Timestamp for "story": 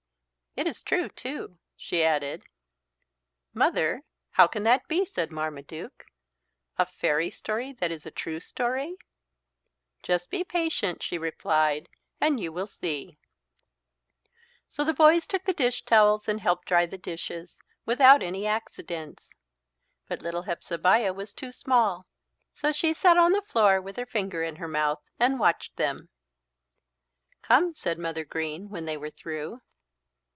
7.29-7.71, 8.41-8.97